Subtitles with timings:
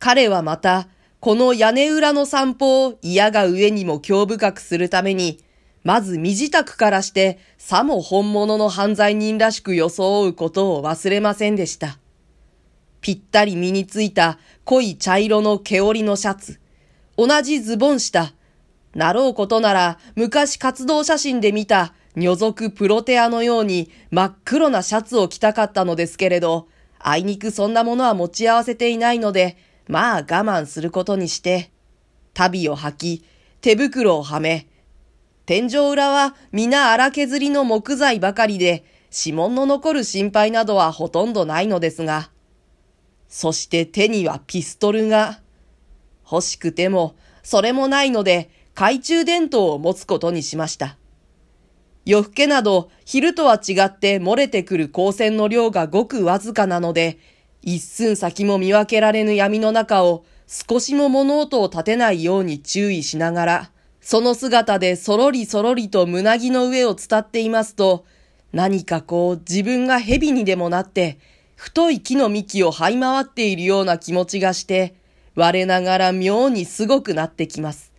[0.00, 0.88] 彼はまた、
[1.20, 5.38] この屋根裏の散歩を嫌が上にも興深くするために、
[5.84, 11.98] まず身支度からして、さも本物の犯罪人らしく装うことを忘れませんでした。
[13.02, 16.60] ぴったり身についた濃い茶色の毛織のシャツ、
[17.16, 18.32] 同じズボン下、
[18.94, 29.56] なろうことなら昔活動写真で見た女族プロテアのように真っ黒なシャツを着たかったのですけれど、あいにくそんなものは持ち合わせていないので、
[29.90, 31.72] まあ我慢することにして、
[32.32, 33.24] 旅を履き、
[33.60, 34.68] 手袋をはめ、
[35.46, 42.30] 天井裏は皆荒削りの木材ばかりで、指紋の残る心配などはほとんどないのですが、
[43.28, 45.40] そして手にはピストルが、
[46.30, 50.98] 欲しくても、それもないので、懐中電灯を持つことにしました。
[52.04, 57.18] 夜更けなど、昼とは違って漏れてくる光線の量がごくわずかなので、
[57.62, 68.04] 一寸先も見分けられぬ闇の中を少しも物音を立てないように注意しながら、その姿でそろりそろりと胸木の上を伝っていますと、
[68.52, 71.18] 何かこう自分が蛇にでもなって、
[71.54, 74.94] 太い木の幹を這い回っているような気持ちがして、
[75.36, 77.92] 我ながら妙にすごくなってきます。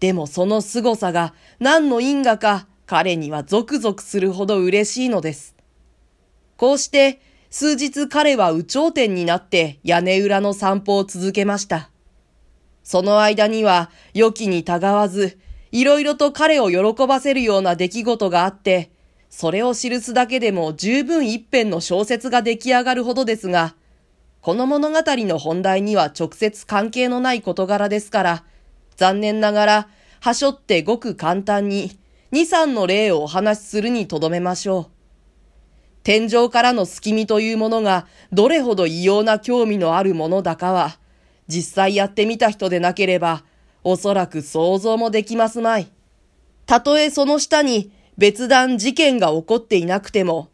[0.00, 5.54] でもその凄さが何の因果か彼にはゾクゾクするほど嬉しいのです。
[6.56, 7.20] こうして
[7.52, 11.90] 数日彼は有頂天になって屋根裏の散歩を続けました。
[12.82, 15.38] その間には良きにたがわず、
[15.70, 18.90] いろいろと彼を喜ばせるような出来事があって、
[19.28, 23.74] それを記すだけでも十分一編の小説が出来上がるほどですが、
[24.40, 28.44] この物語の本題には直接関係のない事柄ですから、
[28.96, 29.88] 残念ながら、
[30.20, 31.98] はしょってごく簡単に、
[32.30, 34.91] 二三の例をお話しするにとどめましょう。
[36.02, 40.98] 天井からの隙見というものがどれほど異様な興味のあるものだかは、
[41.48, 43.44] 実際やってみた人でなければ、
[43.84, 45.88] おそらく想像もできますまい。
[46.66, 50.50] たとえその下に別段事件が起こっていなくても、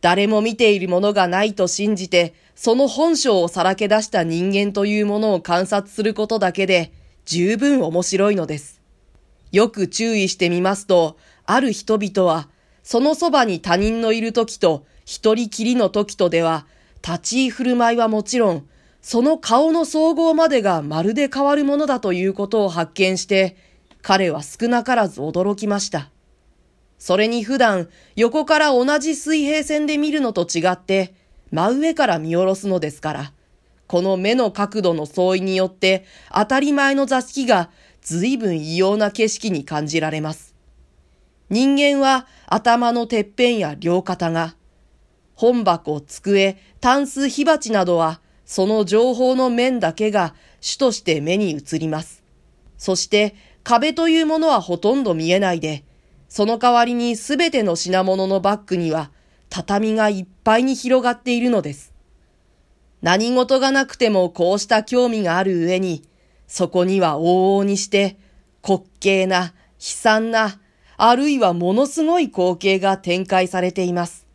[0.00, 6.92] 誰も見ているものがないと信じて、その本性をさらけ出した人間というものを観察することだけで、
[7.24, 8.80] 十分面白いのです。
[9.52, 12.48] よく注意してみますと、ある人々は、
[12.86, 16.68] そのそばに他人のいる時と、一人きりの時とでは、
[17.04, 18.68] 立ち居振る舞いはもちろん、
[19.02, 23.56] その顔の総合までがまるで変わるものだということを発見して、
[24.02, 26.10] 彼は少なからず驚きました。
[26.96, 31.12] それに普段横から同じ水平線で見るのと違って
[31.50, 33.32] 真上から見下ろすのですから、
[33.88, 37.68] この目の角度の相違によって当たり前の座敷が
[38.00, 40.55] 随分異様な景色に感じられます。
[41.48, 44.56] 人間は頭のてっぺんや両肩が、
[45.34, 52.24] 本箱、机、タンス、火鉢などはその情報の面だけが主として目に映ります。
[52.78, 55.84] そして壁というものはほとんど見えないで、
[56.28, 59.10] その代わりにすべての品物のバッグには
[59.48, 61.92] 畳がいっぱいに広がっているのです。
[63.02, 66.02] 何事がなくてもこうした興味がある上に、
[66.48, 68.16] そこには往々にして
[68.66, 70.60] 滑稽な、悲惨な、
[70.96, 74.26] あるいはものすごい光景が展開されています。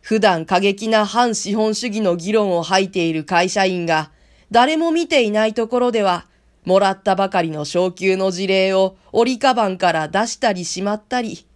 [0.00, 4.10] 普段過激な反資本主義の議論を吐いている会社員が、
[4.50, 6.26] 誰も見ていないところでは、
[6.64, 11.46] もらったばかりの昇給の事例を折りかばんから出したりしまったり、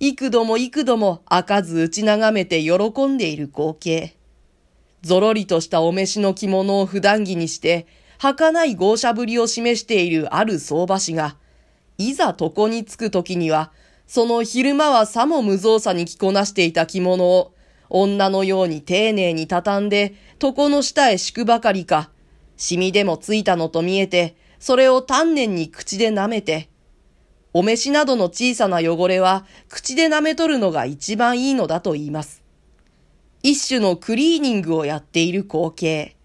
[0.00, 4.16] 幾度も幾度も開かず打ち眺めて喜んでいる光景。
[5.02, 7.86] ぞろりとしたお召しの着物を普段着にして、
[8.18, 11.36] 儚い豪奢ぶりを示しているある相場師が、
[11.98, 13.72] いざ床に着く時には、
[14.06, 17.54] その昼間はさも無造作に着こなしていた着物を
[17.88, 22.10] 女のように丁寧に畳んで、床の下へ敷くばかりか、
[22.56, 26.68] シミでもついたのと見えて、それを丹念に口で舐めて、
[27.52, 32.42] お召しなどの小さな汚れは口で舐め取るのが一番いいのだと言います。
[33.44, 36.16] 一種のクリーニングをやっている光景。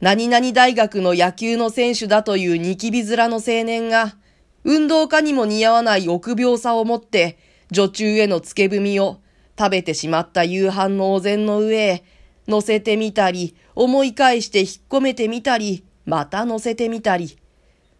[0.00, 4.16] 何々大学の野球の選手だというニキビ面の青年が、
[4.64, 7.38] 運動家にも似合わない臆病さを持って、
[7.70, 9.20] 女中への付け踏みを
[9.58, 12.04] 食べてしまった夕飯のお膳の上へ、
[12.48, 17.38] 乗せてみたり、思い返して引っ込めてみたり、また乗せてみたり、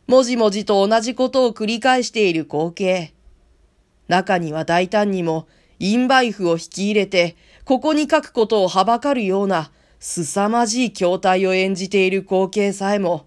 [0.07, 3.15] もじもじと同じことを繰り返している光景。
[4.09, 5.47] 中には大胆にも、
[5.79, 9.71] インバイフを引き入れて、ここに書くことをはばかるような、
[10.01, 13.27] 凄まじい筐体を演じている光景さえも、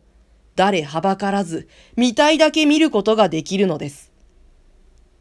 [0.55, 4.11] 誰はばからず、見たいだけ見ることができるのです。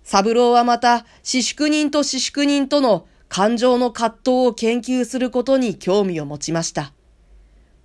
[0.04, 6.92] 三郎はまた、私宿人と私宿人との感情の葛藤を研究することに興味を持ちました。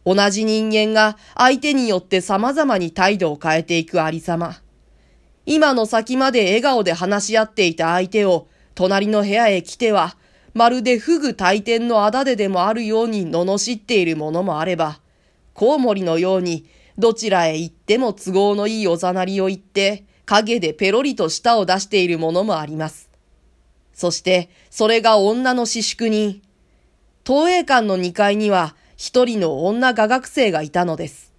[0.05, 4.61] 同じ人間が相手によって様々に態度を変えていくありさま。
[5.45, 10.15] 今の先まで笑顔で話し合っていた相手を隣の部屋へ来ては、
[10.53, 14.99] まるでフグ大天のあだででもあるように罵っているものもあれば、
[15.53, 16.65] コウモリのように
[16.99, 23.09] どちらへ行っても都合のいいおざなりを言って、影でペロリと舌を出しているものもあります。
[23.93, 26.41] そして、それが女の私淑に、
[27.25, 31.31] 東映館の2階には一人の女画学生がいたのです。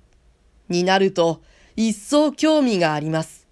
[0.71, 1.43] になると、
[1.77, 3.47] 一層興味があります。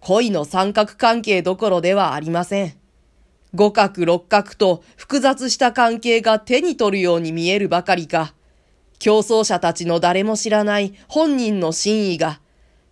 [0.00, 2.72] 恋の三角関係どころではありません。
[3.54, 8.32] 五角六角と複雑した関係が手に取るように見えるばかりか、
[8.98, 12.40] 競争者たちの誰も知らない本人の真意が、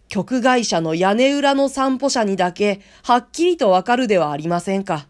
[0.09, 5.09] 局外者の屋根裏の散歩者にだけはっきりとわかるではありませんか。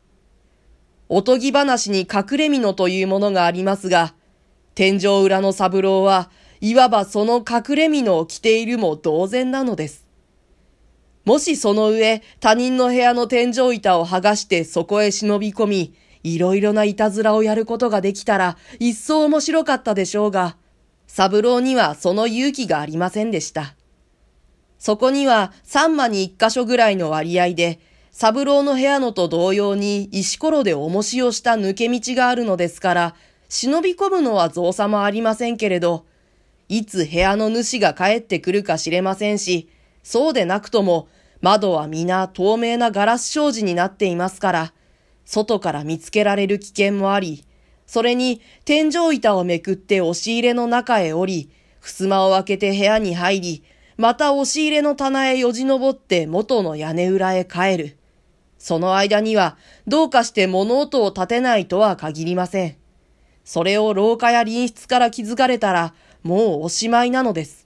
[1.08, 4.14] おとぎ話に隠れ蓑というものがありますが、
[4.74, 10.06] 天井裏の三郎はいわばその隠れ蓑を着ているも同然なのです。
[11.24, 20.56] もしその上、他人の部屋の天井板を剥がしてそこへ忍び込み、いろいろないたずらをやることができたら、一層面白かったでしょうが、
[21.06, 23.74] 三郎にはその勇気がありませんでした。
[24.78, 27.80] そこには三間に一箇所ぐらいの割合で、
[28.12, 33.14] 三郎の部屋のと同様に石ころで重しをした抜け道があるのですから、
[33.48, 36.06] 忍び込むのは造作もありませんけれど、
[36.68, 39.68] いつ部屋の主が帰ってくるか知れませんし、
[40.02, 41.08] そうでなくとも
[41.40, 44.72] 窓は皆透明なガラス障子になっていますから、
[45.24, 47.44] 外から見つけられる危険もあり、
[47.86, 51.50] それに天井板をめくって押し入れの中へ降り、
[51.80, 53.62] 襖を開けて部屋に入り、
[53.96, 57.96] また押し入れの棚へよじ登って元の屋根裏へ帰る。
[58.58, 59.56] その間には
[59.86, 62.76] どうかして物音を立てないとは限りません。
[63.44, 65.94] それを廊下や隣室から気づかれたら
[66.24, 67.65] もうおしまいなのです。